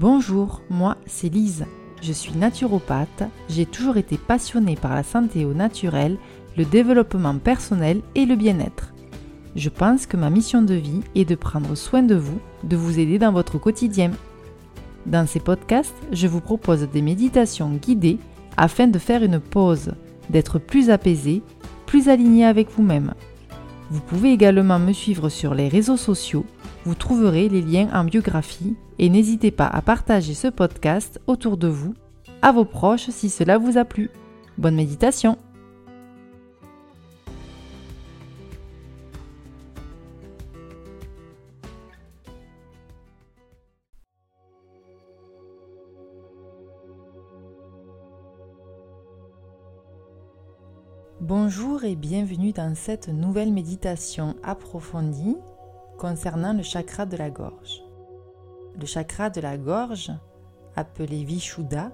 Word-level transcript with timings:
Bonjour, 0.00 0.62
moi 0.70 0.96
c'est 1.04 1.28
Lise. 1.28 1.66
Je 2.00 2.14
suis 2.14 2.32
naturopathe, 2.32 3.24
j'ai 3.50 3.66
toujours 3.66 3.98
été 3.98 4.16
passionnée 4.16 4.74
par 4.74 4.94
la 4.94 5.02
santé 5.02 5.44
au 5.44 5.52
naturel, 5.52 6.16
le 6.56 6.64
développement 6.64 7.36
personnel 7.36 8.00
et 8.14 8.24
le 8.24 8.34
bien-être. 8.34 8.94
Je 9.56 9.68
pense 9.68 10.06
que 10.06 10.16
ma 10.16 10.30
mission 10.30 10.62
de 10.62 10.72
vie 10.72 11.02
est 11.14 11.26
de 11.26 11.34
prendre 11.34 11.74
soin 11.74 12.02
de 12.02 12.14
vous, 12.14 12.38
de 12.64 12.78
vous 12.78 12.98
aider 12.98 13.18
dans 13.18 13.30
votre 13.30 13.58
quotidien. 13.58 14.10
Dans 15.04 15.26
ces 15.26 15.38
podcasts, 15.38 15.92
je 16.12 16.28
vous 16.28 16.40
propose 16.40 16.88
des 16.88 17.02
méditations 17.02 17.68
guidées 17.68 18.18
afin 18.56 18.86
de 18.86 18.98
faire 18.98 19.22
une 19.22 19.38
pause, 19.38 19.92
d'être 20.30 20.58
plus 20.58 20.88
apaisé, 20.88 21.42
plus 21.84 22.08
aligné 22.08 22.46
avec 22.46 22.70
vous-même. 22.70 23.12
Vous 23.90 24.00
pouvez 24.00 24.32
également 24.32 24.78
me 24.78 24.94
suivre 24.94 25.28
sur 25.28 25.52
les 25.52 25.68
réseaux 25.68 25.98
sociaux, 25.98 26.46
vous 26.84 26.94
trouverez 26.94 27.48
les 27.48 27.62
liens 27.62 27.88
en 27.92 28.04
biographie 28.04 28.76
et 28.98 29.08
n'hésitez 29.08 29.50
pas 29.50 29.66
à 29.66 29.82
partager 29.82 30.34
ce 30.34 30.48
podcast 30.48 31.20
autour 31.26 31.56
de 31.56 31.68
vous, 31.68 31.94
à 32.42 32.52
vos 32.52 32.64
proches 32.64 33.10
si 33.10 33.28
cela 33.28 33.58
vous 33.58 33.76
a 33.76 33.84
plu. 33.84 34.10
Bonne 34.58 34.76
méditation 34.76 35.36
Bonjour 51.20 51.84
et 51.84 51.96
bienvenue 51.96 52.52
dans 52.52 52.74
cette 52.74 53.08
nouvelle 53.08 53.52
méditation 53.52 54.34
approfondie 54.42 55.36
concernant 56.00 56.54
le 56.54 56.62
chakra 56.62 57.04
de 57.04 57.18
la 57.18 57.28
gorge. 57.28 57.84
Le 58.80 58.86
chakra 58.86 59.28
de 59.28 59.42
la 59.42 59.58
gorge, 59.58 60.10
appelé 60.74 61.24
Vishuddha, 61.24 61.92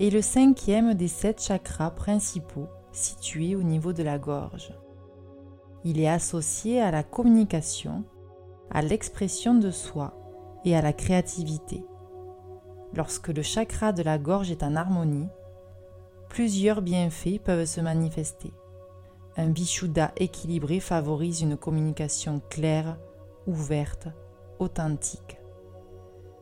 est 0.00 0.10
le 0.10 0.22
cinquième 0.22 0.94
des 0.94 1.06
sept 1.06 1.40
chakras 1.40 1.92
principaux 1.92 2.66
situés 2.90 3.54
au 3.54 3.62
niveau 3.62 3.92
de 3.92 4.02
la 4.02 4.18
gorge. 4.18 4.74
Il 5.84 6.00
est 6.00 6.08
associé 6.08 6.80
à 6.80 6.90
la 6.90 7.04
communication, 7.04 8.02
à 8.72 8.82
l'expression 8.82 9.54
de 9.54 9.70
soi 9.70 10.14
et 10.64 10.74
à 10.74 10.82
la 10.82 10.92
créativité. 10.92 11.84
Lorsque 12.92 13.28
le 13.28 13.42
chakra 13.42 13.92
de 13.92 14.02
la 14.02 14.18
gorge 14.18 14.50
est 14.50 14.64
en 14.64 14.74
harmonie, 14.74 15.28
plusieurs 16.28 16.82
bienfaits 16.82 17.38
peuvent 17.44 17.66
se 17.66 17.80
manifester. 17.80 18.52
Un 19.36 19.50
Vishuddha 19.50 20.10
équilibré 20.16 20.80
favorise 20.80 21.42
une 21.42 21.56
communication 21.56 22.40
claire, 22.50 22.96
ouverte, 23.46 24.08
authentique. 24.58 25.38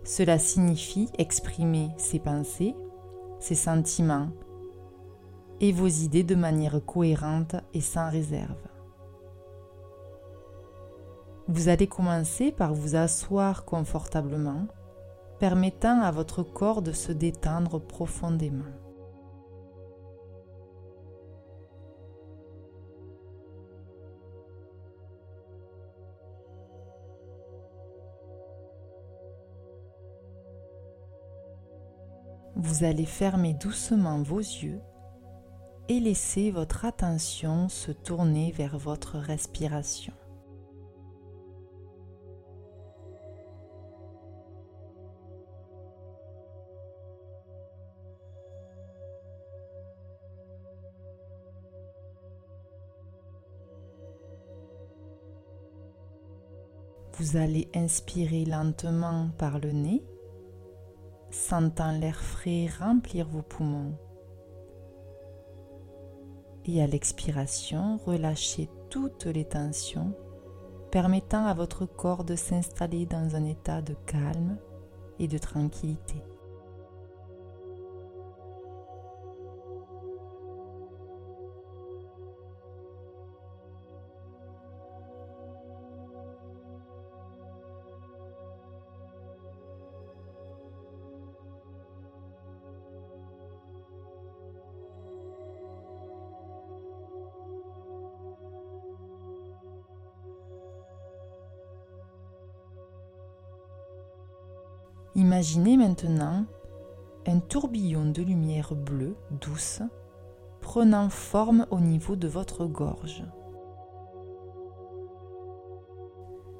Cela 0.04 0.38
signifie 0.38 1.08
exprimer 1.18 1.90
ses 1.96 2.18
pensées, 2.18 2.74
ses 3.38 3.54
sentiments 3.54 4.28
et 5.60 5.72
vos 5.72 5.86
idées 5.86 6.24
de 6.24 6.34
manière 6.34 6.84
cohérente 6.84 7.56
et 7.72 7.80
sans 7.80 8.10
réserve. 8.10 8.56
Vous 11.48 11.68
allez 11.68 11.86
commencer 11.86 12.50
par 12.50 12.74
vous 12.74 12.96
asseoir 12.96 13.64
confortablement, 13.64 14.66
permettant 15.38 16.00
à 16.00 16.10
votre 16.10 16.42
corps 16.42 16.82
de 16.82 16.92
se 16.92 17.12
détendre 17.12 17.80
profondément. 17.80 18.81
Vous 32.64 32.84
allez 32.84 33.06
fermer 33.06 33.54
doucement 33.54 34.22
vos 34.22 34.38
yeux 34.38 34.80
et 35.88 35.98
laisser 35.98 36.52
votre 36.52 36.84
attention 36.84 37.68
se 37.68 37.90
tourner 37.90 38.52
vers 38.52 38.78
votre 38.78 39.18
respiration. 39.18 40.12
Vous 57.18 57.36
allez 57.36 57.68
inspirer 57.74 58.44
lentement 58.44 59.30
par 59.36 59.58
le 59.58 59.72
nez 59.72 60.04
sentant 61.52 61.92
l'air 61.92 62.16
frais 62.16 62.66
remplir 62.80 63.28
vos 63.28 63.42
poumons. 63.42 63.92
Et 66.64 66.82
à 66.82 66.86
l'expiration, 66.86 67.98
relâchez 68.06 68.70
toutes 68.88 69.26
les 69.26 69.44
tensions, 69.44 70.14
permettant 70.90 71.44
à 71.44 71.52
votre 71.52 71.84
corps 71.84 72.24
de 72.24 72.36
s'installer 72.36 73.04
dans 73.04 73.36
un 73.36 73.44
état 73.44 73.82
de 73.82 73.92
calme 74.06 74.56
et 75.18 75.28
de 75.28 75.36
tranquillité. 75.36 76.22
Imaginez 105.22 105.76
maintenant 105.76 106.46
un 107.28 107.38
tourbillon 107.38 108.06
de 108.10 108.22
lumière 108.22 108.74
bleue 108.74 109.14
douce 109.30 109.80
prenant 110.60 111.10
forme 111.10 111.64
au 111.70 111.78
niveau 111.78 112.16
de 112.16 112.26
votre 112.26 112.66
gorge. 112.66 113.22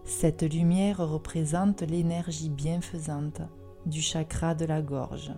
Cette 0.05 0.45
lumière 0.45 0.99
représente 0.99 1.81
l'énergie 1.81 2.50
bienfaisante 2.50 3.43
du 3.84 4.00
chakra 4.00 4.55
de 4.55 4.65
la 4.65 4.81
gorge. 4.81 5.33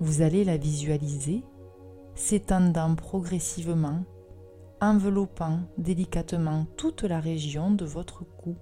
Vous 0.00 0.20
allez 0.20 0.44
la 0.44 0.58
visualiser 0.58 1.44
s'étendant 2.14 2.94
progressivement 2.94 4.04
enveloppant 4.80 5.60
délicatement 5.78 6.66
toute 6.76 7.02
la 7.02 7.20
région 7.20 7.70
de 7.70 7.84
votre 7.84 8.24
cou. 8.24 8.56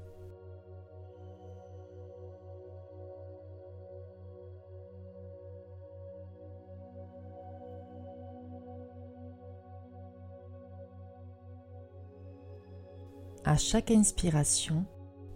À 13.47 13.59
chaque 13.59 13.91
inspiration, 13.91 14.87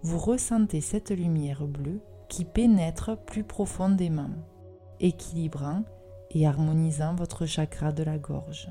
vous 0.02 0.18
ressentez 0.18 0.80
cette 0.80 1.10
lumière 1.10 1.66
bleue 1.66 2.00
qui 2.28 2.44
pénètre 2.44 3.18
plus 3.26 3.44
profondément, 3.44 4.30
équilibrant 4.98 5.82
et 6.30 6.46
harmonisant 6.46 7.14
votre 7.14 7.46
chakra 7.46 7.92
de 7.92 8.02
la 8.02 8.18
gorge. 8.18 8.70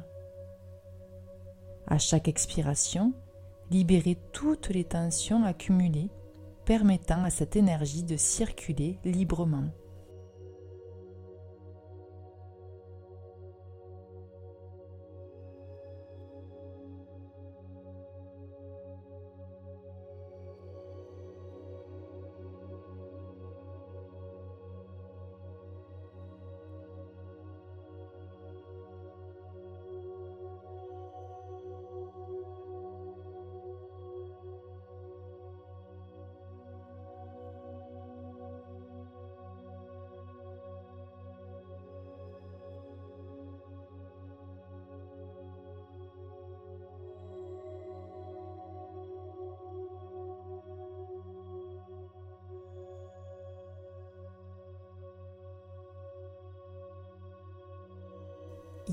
À 1.90 1.98
chaque 2.00 2.28
expiration, 2.28 3.14
libérez 3.72 4.18
toutes 4.34 4.68
les 4.70 4.84
tensions 4.84 5.46
accumulées, 5.46 6.10
permettant 6.66 7.24
à 7.24 7.30
cette 7.30 7.56
énergie 7.56 8.04
de 8.04 8.18
circuler 8.18 9.00
librement. 9.06 9.70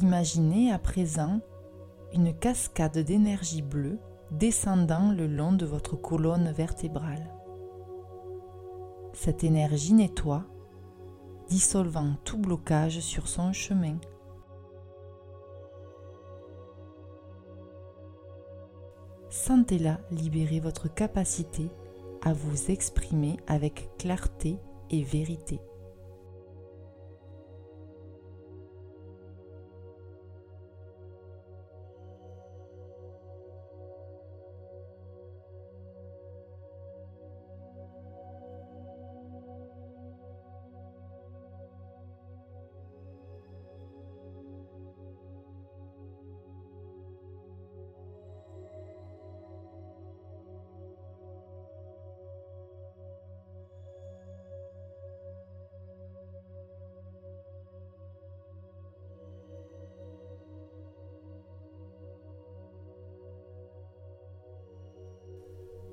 Imaginez 0.03 0.73
à 0.73 0.79
présent 0.81 1.41
une 2.13 2.37
cascade 2.37 2.99
d'énergie 2.99 3.63
bleue 3.63 4.01
descendant 4.33 5.13
le 5.13 5.29
long 5.29 5.53
de 5.53 5.67
votre 5.67 5.95
colonne 5.95 6.51
vertébrale. 6.51 7.33
Cette 9.13 9.45
énergie 9.45 9.93
nettoie, 9.93 10.45
dissolvant 11.49 12.15
tout 12.25 12.39
blocage 12.39 12.99
sur 12.99 13.29
son 13.29 13.53
chemin. 13.53 13.97
Sentez-la 19.31 20.01
libérer 20.11 20.59
votre 20.59 20.93
capacité 20.93 21.71
à 22.25 22.33
vous 22.33 22.73
exprimer 22.73 23.37
avec 23.47 23.91
clarté 23.99 24.59
et 24.91 25.05
vérité. 25.05 25.61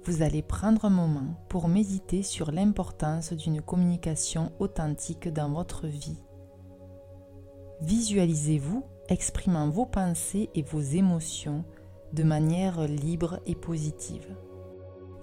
Vous 0.04 0.24
allez 0.24 0.42
prendre 0.42 0.86
un 0.86 0.90
moment 0.90 1.36
pour 1.48 1.68
méditer 1.68 2.24
sur 2.24 2.52
l'importance 2.52 3.34
d'une 3.34 3.62
communication 3.62 4.52
authentique 4.60 5.28
dans 5.28 5.52
votre 5.52 5.86
vie. 5.86 6.18
Visualisez-vous 7.82 8.84
exprimant 9.10 9.70
vos 9.70 9.86
pensées 9.86 10.50
et 10.56 10.64
vos 10.64 10.82
émotions 10.82 11.64
de 12.14 12.24
manière 12.24 12.88
libre 12.88 13.40
et 13.46 13.56
positive, 13.56 14.36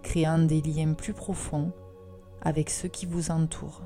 créant 0.02 0.38
des 0.38 0.60
liens 0.60 0.94
plus 0.94 1.12
profonds 1.12 1.72
avec 2.40 2.70
ceux 2.70 2.88
qui 2.88 3.06
vous 3.06 3.30
entourent. 3.30 3.82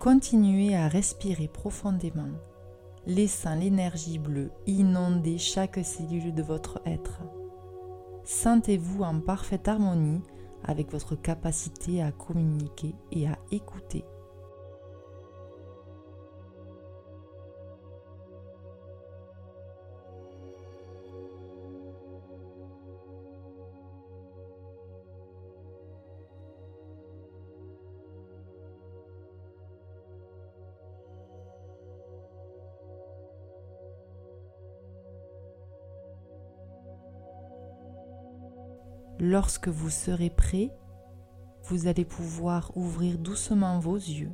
Continuez 0.00 0.74
à 0.74 0.88
respirer 0.88 1.46
profondément, 1.46 2.30
laissant 3.06 3.54
l'énergie 3.54 4.18
bleue 4.18 4.50
inonder 4.66 5.36
chaque 5.36 5.78
cellule 5.84 6.32
de 6.32 6.42
votre 6.42 6.80
être. 6.86 7.20
Sentez-vous 8.24 9.02
en 9.02 9.20
parfaite 9.20 9.68
harmonie 9.68 10.22
avec 10.64 10.90
votre 10.90 11.16
capacité 11.16 12.02
à 12.02 12.12
communiquer 12.12 12.94
et 13.12 13.28
à 13.28 13.36
écouter. 13.50 14.06
Lorsque 39.22 39.68
vous 39.68 39.90
serez 39.90 40.30
prêt, 40.30 40.70
vous 41.64 41.88
allez 41.88 42.06
pouvoir 42.06 42.74
ouvrir 42.74 43.18
doucement 43.18 43.78
vos 43.78 43.96
yeux. 43.96 44.32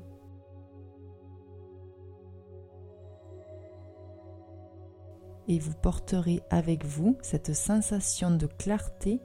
Et 5.49 5.59
vous 5.59 5.75
porterez 5.75 6.41
avec 6.51 6.85
vous 6.85 7.19
cette 7.21 7.53
sensation 7.53 8.31
de 8.31 8.47
clarté 8.47 9.21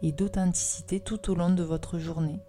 et 0.00 0.12
d'authenticité 0.12 0.98
tout 0.98 1.30
au 1.30 1.34
long 1.34 1.50
de 1.50 1.62
votre 1.62 1.98
journée, 1.98 2.40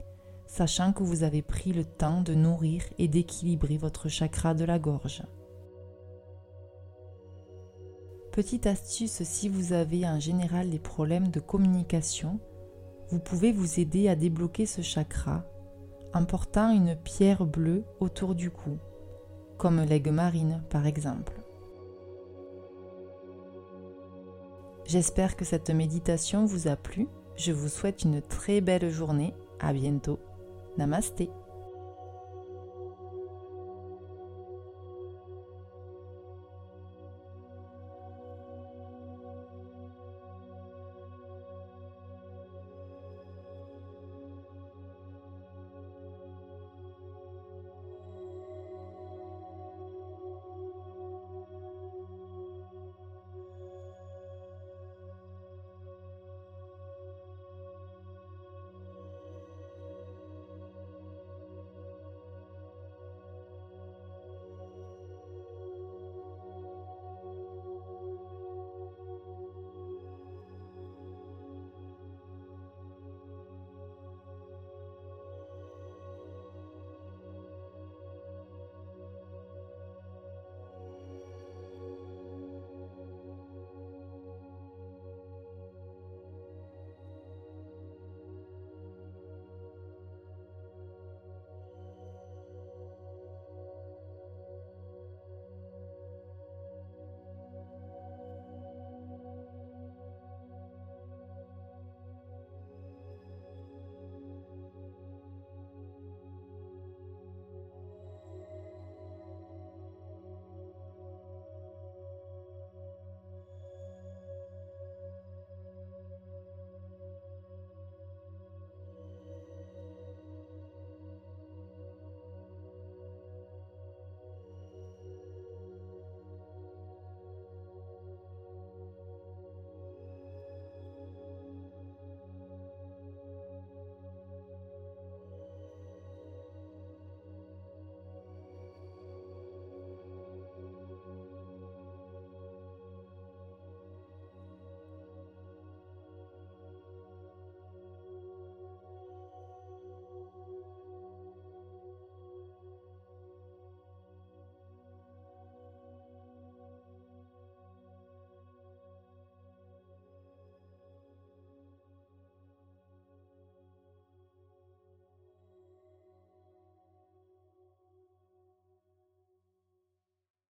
sachant 0.48 0.94
que 0.94 1.04
vous 1.04 1.24
avez 1.24 1.42
pris 1.42 1.74
le 1.74 1.84
temps 1.84 2.22
de 2.22 2.34
nourrir 2.34 2.82
et 2.98 3.10
d'équilibrer 3.10 3.76
votre 3.76 4.08
chakra 4.08 4.54
de 4.54 4.64
la 4.64 4.80
gorge. 4.80 5.24
Petite 8.32 8.68
astuce 8.68 9.22
si 9.24 9.50
vous 9.50 9.74
avez 9.74 10.08
en 10.08 10.20
général 10.20 10.70
des 10.70 10.80
problèmes 10.80 11.28
de 11.28 11.42
communication, 11.42 12.40
vous 13.10 13.20
pouvez 13.20 13.52
vous 13.52 13.80
aider 13.80 14.10
à 14.10 14.16
débloquer 14.16 14.66
ce 14.66 14.82
chakra 14.82 15.44
en 16.14 16.26
portant 16.26 16.72
une 16.72 16.96
pierre 16.96 17.46
bleue 17.46 17.84
autour 18.00 18.36
du 18.36 18.52
cou, 18.52 18.78
comme 19.58 19.82
l'aigle 19.82 20.12
marine 20.12 20.64
par 20.70 20.86
exemple. 20.86 21.34
J'espère 24.86 25.36
que 25.36 25.46
cette 25.46 25.70
méditation 25.70 26.46
vous 26.46 26.68
a 26.68 26.76
plu. 26.76 27.08
Je 27.36 27.52
vous 27.52 27.70
souhaite 27.70 28.04
une 28.04 28.22
très 28.22 28.62
belle 28.62 28.90
journée. 28.90 29.34
À 29.60 29.74
bientôt. 29.74 30.20
Namasté. 30.78 31.30